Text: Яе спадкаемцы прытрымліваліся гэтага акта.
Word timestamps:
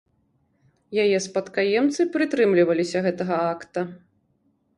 Яе 1.03 1.17
спадкаемцы 1.25 2.01
прытрымліваліся 2.15 2.97
гэтага 3.11 3.37
акта. 3.53 3.81